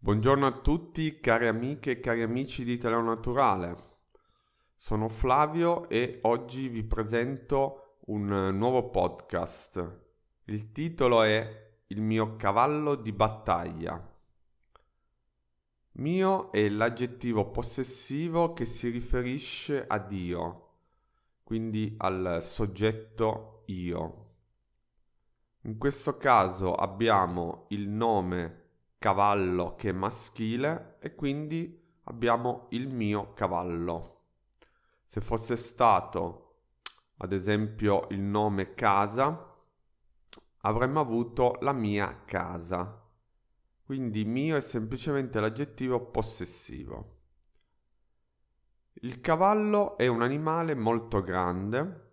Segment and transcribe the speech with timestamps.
[0.00, 3.74] Buongiorno a tutti cari amiche e cari amici di Italiano Naturale.
[4.76, 10.00] Sono Flavio e oggi vi presento un nuovo podcast.
[10.44, 14.00] Il titolo è Il mio cavallo di battaglia.
[15.94, 20.76] Mio è l'aggettivo possessivo che si riferisce a Dio,
[21.42, 24.26] quindi al soggetto io.
[25.62, 28.66] In questo caso abbiamo il nome
[28.98, 34.16] cavallo che è maschile e quindi abbiamo il mio cavallo.
[35.06, 36.44] Se fosse stato
[37.18, 39.52] ad esempio il nome casa,
[40.62, 43.04] avremmo avuto la mia casa.
[43.82, 47.16] Quindi mio è semplicemente l'aggettivo possessivo.
[49.00, 52.06] Il cavallo è un animale molto grande.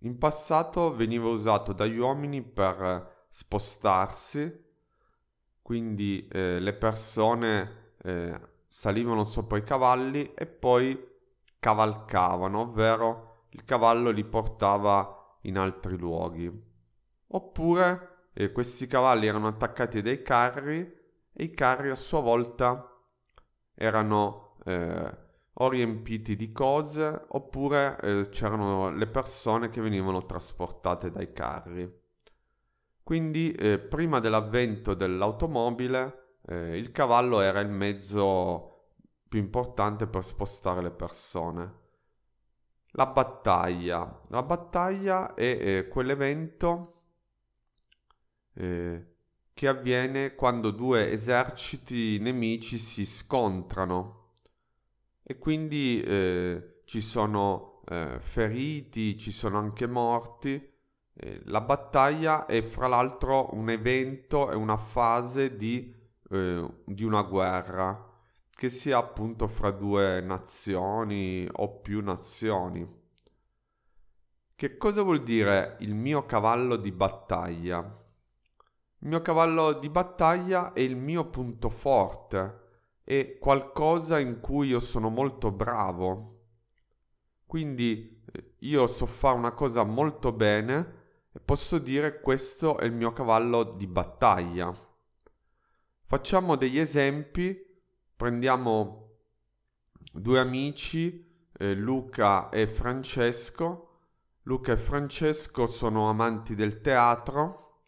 [0.00, 4.62] In passato veniva usato dagli uomini per spostarsi
[5.64, 10.94] quindi eh, le persone eh, salivano sopra i cavalli e poi
[11.58, 16.52] cavalcavano, ovvero il cavallo li portava in altri luoghi.
[17.28, 20.80] Oppure eh, questi cavalli erano attaccati a dei carri
[21.32, 22.86] e i carri a sua volta
[23.74, 25.16] erano eh,
[25.50, 32.02] o riempiti di cose oppure eh, c'erano le persone che venivano trasportate dai carri.
[33.04, 38.94] Quindi eh, prima dell'avvento dell'automobile eh, il cavallo era il mezzo
[39.28, 41.82] più importante per spostare le persone.
[42.92, 44.22] La battaglia.
[44.28, 47.02] La battaglia è eh, quell'evento
[48.54, 49.06] eh,
[49.52, 54.32] che avviene quando due eserciti nemici si scontrano
[55.22, 60.72] e quindi eh, ci sono eh, feriti, ci sono anche morti
[61.16, 65.94] eh, la battaglia è fra l'altro un evento e una fase di,
[66.30, 68.12] eh, di una guerra,
[68.50, 73.02] che sia appunto fra due nazioni o più nazioni.
[74.56, 77.78] Che cosa vuol dire il mio cavallo di battaglia?
[78.98, 82.62] Il mio cavallo di battaglia è il mio punto forte,
[83.04, 86.30] è qualcosa in cui io sono molto bravo.
[87.46, 91.02] Quindi eh, io so fare una cosa molto bene
[91.36, 94.72] e posso dire questo è il mio cavallo di battaglia.
[96.06, 97.60] Facciamo degli esempi,
[98.14, 99.16] prendiamo
[100.12, 103.98] due amici, eh, Luca e Francesco.
[104.42, 107.80] Luca e Francesco sono amanti del teatro,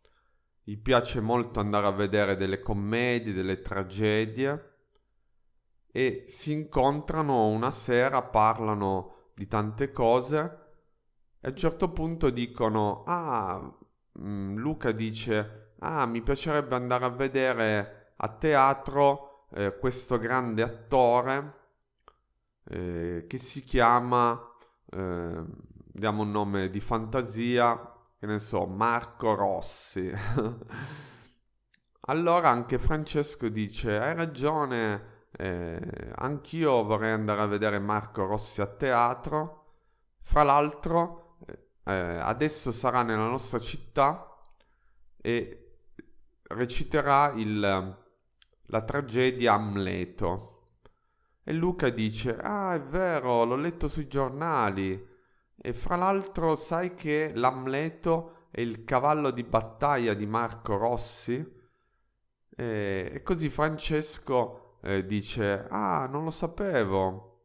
[0.65, 4.73] gli piace molto andare a vedere delle commedie, delle tragedie
[5.93, 10.66] e si incontrano una sera, parlano di tante cose
[11.47, 13.73] a un certo punto dicono, ah,
[14.19, 21.55] mm, Luca dice, ah, mi piacerebbe andare a vedere a teatro eh, questo grande attore
[22.65, 24.37] eh, che si chiama,
[24.91, 25.45] eh,
[25.93, 30.11] diamo un nome di fantasia, che ne so, Marco Rossi.
[32.09, 38.67] allora anche Francesco dice, hai ragione, eh, anch'io vorrei andare a vedere Marco Rossi a
[38.67, 39.63] teatro.
[40.23, 41.26] Fra l'altro,
[41.87, 44.37] eh, adesso sarà nella nostra città
[45.17, 45.79] e
[46.49, 50.53] reciterà il, la tragedia Amleto.
[51.45, 55.15] E Luca dice, ah è vero, l'ho letto sui giornali.
[55.57, 61.55] E fra l'altro sai che l'Amleto è il cavallo di battaglia di Marco Rossi?
[62.51, 67.45] E, così Francesco eh, dice, ah non lo sapevo.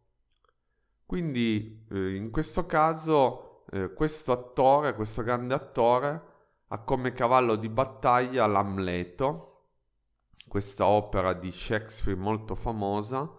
[1.06, 6.30] Quindi eh, in questo caso eh, questo attore, questo grande attore,
[6.68, 9.48] ha come cavallo di battaglia l'Amleto,
[10.48, 13.30] questa opera di Shakespeare molto famosa.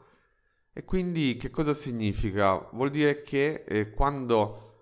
[0.72, 2.56] E quindi che cosa significa?
[2.72, 4.76] Vuol dire che eh, quando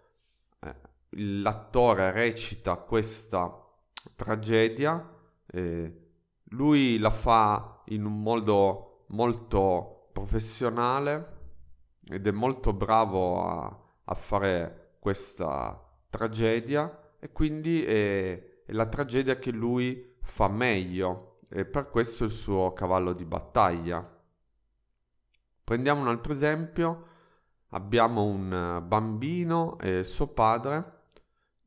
[0.61, 0.75] eh,
[1.11, 3.53] l'attore recita questa
[4.15, 6.11] tragedia, eh,
[6.51, 11.39] lui la fa in un modo molto professionale
[12.09, 19.39] ed è molto bravo a, a fare questa tragedia e quindi è, è la tragedia
[19.39, 24.19] che lui fa meglio e per questo è il suo cavallo di battaglia.
[25.65, 27.07] Prendiamo un altro esempio,
[27.71, 30.99] abbiamo un bambino e suo padre.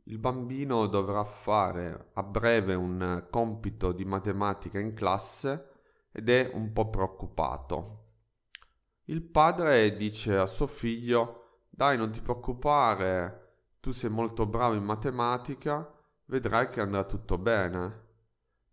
[0.03, 5.69] Il bambino dovrà fare a breve un compito di matematica in classe
[6.11, 8.01] ed è un po' preoccupato.
[9.05, 11.42] Il padre dice a suo figlio
[11.75, 15.91] dai, non ti preoccupare, tu sei molto bravo in matematica,
[16.25, 18.01] vedrai che andrà tutto bene.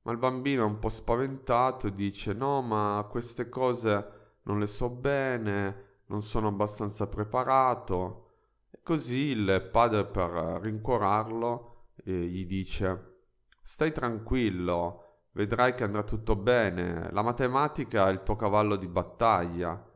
[0.03, 4.67] Ma il bambino è un po' spaventato e dice no, ma queste cose non le
[4.67, 8.29] so bene, non sono abbastanza preparato.
[8.71, 10.31] E così il padre per
[10.61, 13.23] rincuorarlo eh, gli dice
[13.63, 19.90] stai tranquillo, vedrai che andrà tutto bene, la matematica è il tuo cavallo di battaglia.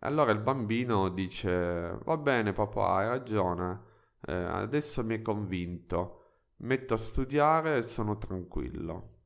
[0.00, 3.82] Allora il bambino dice va bene papà, hai ragione,
[4.26, 6.22] eh, adesso mi hai convinto,
[6.58, 9.16] metto a studiare e sono tranquillo.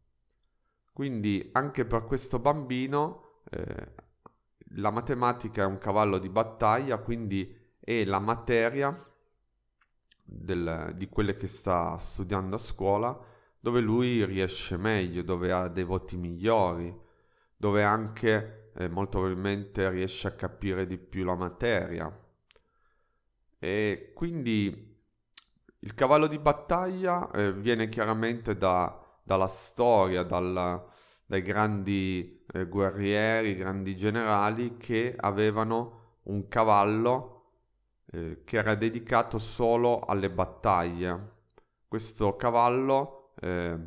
[0.92, 3.94] Quindi anche per questo bambino eh,
[4.76, 8.96] la matematica è un cavallo di battaglia, quindi è la materia
[10.24, 13.18] del, di quelle che sta studiando a scuola
[13.60, 16.92] dove lui riesce meglio, dove ha dei voti migliori,
[17.62, 22.12] dove anche eh, molto probabilmente riesce a capire di più la materia.
[23.60, 24.98] E quindi
[25.78, 30.84] il cavallo di battaglia eh, viene chiaramente da dalla storia, dalla,
[31.24, 37.52] dai grandi eh, guerrieri, grandi generali che avevano un cavallo
[38.06, 41.30] eh, che era dedicato solo alle battaglie.
[41.86, 43.78] Questo cavallo eh,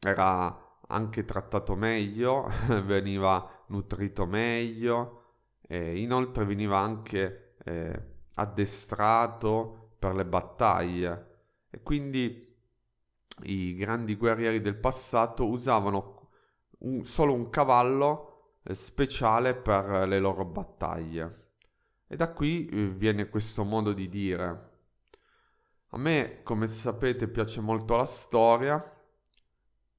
[0.00, 2.50] era anche trattato meglio,
[2.84, 5.22] veniva nutrito meglio
[5.66, 8.02] e inoltre veniva anche eh,
[8.34, 11.32] addestrato per le battaglie
[11.70, 12.52] e quindi
[13.44, 16.30] i grandi guerrieri del passato usavano
[16.80, 21.42] un, solo un cavallo eh, speciale per le loro battaglie.
[22.06, 24.72] E da qui eh, viene questo modo di dire.
[25.88, 28.82] A me, come sapete, piace molto la storia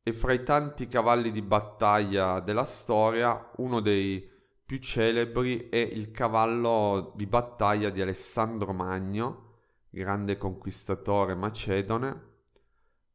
[0.07, 4.23] e fra i tanti cavalli di battaglia della storia, uno dei
[4.63, 12.33] più celebri è il cavallo di battaglia di Alessandro Magno, grande conquistatore macedone,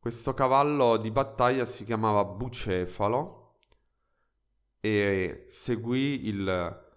[0.01, 3.59] questo cavallo di battaglia si chiamava Bucefalo
[4.81, 6.89] e seguì il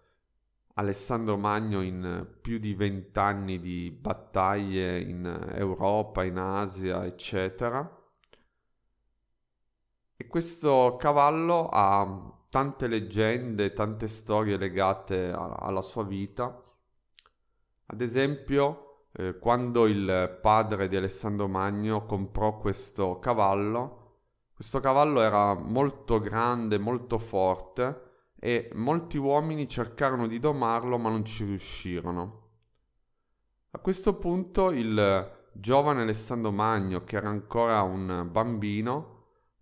[0.74, 8.02] Alessandro Magno in più di vent'anni di battaglie in Europa, in Asia, eccetera.
[10.24, 16.64] E questo cavallo ha tante leggende, tante storie legate a- alla sua vita.
[17.88, 24.22] Ad esempio, eh, quando il padre di Alessandro Magno comprò questo cavallo,
[24.54, 31.26] questo cavallo era molto grande, molto forte e molti uomini cercarono di domarlo ma non
[31.26, 32.52] ci riuscirono.
[33.72, 39.13] A questo punto il giovane Alessandro Magno, che era ancora un bambino,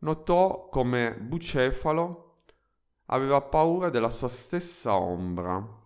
[0.02, 2.36] notò come Bucefalo
[3.06, 5.80] aveva paura della sua stessa ombra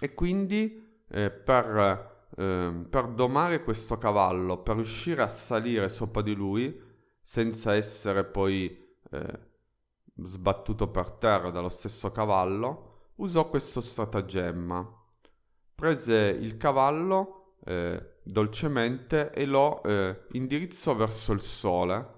[0.00, 6.34] e quindi eh, per eh, per domare questo cavallo, per riuscire a salire sopra di
[6.34, 6.82] lui
[7.22, 9.40] senza essere poi eh,
[10.22, 15.04] sbattuto per terra dallo stesso cavallo, usò questo stratagemma.
[15.74, 22.15] Prese il cavallo eh, dolcemente e lo eh, indirizzò verso il sole,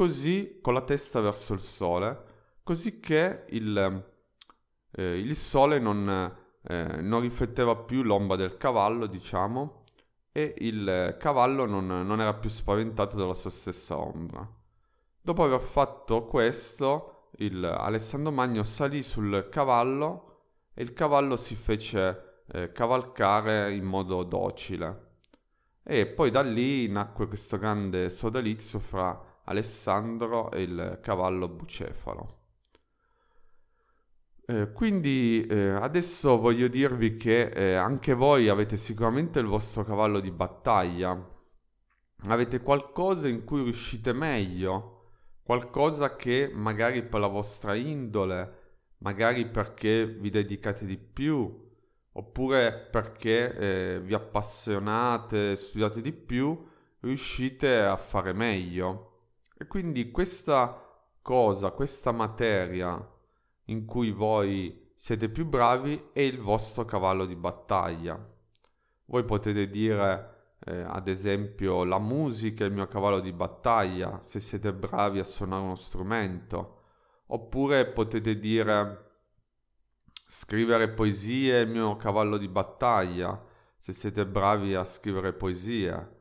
[0.00, 2.24] così con la testa verso il sole,
[2.62, 4.02] così che il,
[4.92, 9.84] eh, il sole non eh, non rifletteva più l'ombra del cavallo, diciamo,
[10.32, 14.48] e il cavallo non, non era più spaventato dalla sua stessa ombra.
[15.20, 22.44] Dopo aver fatto questo, il Alessandro Magno salì sul cavallo e il cavallo si fece
[22.52, 25.08] eh, cavalcare in modo docile.
[25.82, 32.38] E poi da lì nacque questo grande sodalizio fra Alessandro e il cavallo bucefalo.
[34.46, 40.20] Eh, quindi eh, adesso voglio dirvi che eh, anche voi avete sicuramente il vostro cavallo
[40.20, 41.16] di battaglia,
[42.24, 45.04] avete qualcosa in cui riuscite meglio,
[45.42, 48.58] qualcosa che magari per la vostra indole,
[48.98, 51.68] magari perché vi dedicate di più,
[52.12, 53.56] oppure perché
[53.96, 56.68] eh, vi appassionate, studiate di più,
[57.00, 59.09] riuscite a fare meglio.
[59.62, 60.88] E quindi questa
[61.20, 62.98] cosa, questa materia,
[63.64, 68.18] in cui voi siete più bravi è il vostro cavallo di battaglia.
[69.04, 74.40] Voi potete dire, eh, ad esempio, la musica è il mio cavallo di battaglia, se
[74.40, 76.84] siete bravi a suonare uno strumento.
[77.26, 79.10] Oppure potete dire,
[80.26, 83.38] scrivere poesie è il mio cavallo di battaglia,
[83.76, 86.19] se siete bravi a scrivere poesie.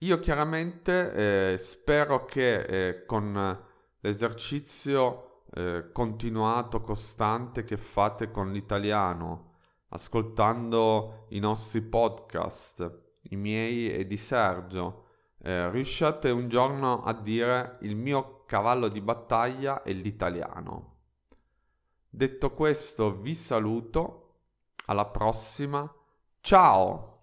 [0.00, 3.64] Io chiaramente eh, spero che eh, con
[4.00, 9.54] l'esercizio eh, continuato, costante che fate con l'italiano,
[9.88, 15.04] ascoltando i nostri podcast, i miei e di Sergio,
[15.38, 20.96] eh, riusciate un giorno a dire il mio cavallo di battaglia è l'italiano.
[22.06, 24.40] Detto questo vi saluto,
[24.86, 25.90] alla prossima,
[26.40, 27.15] ciao!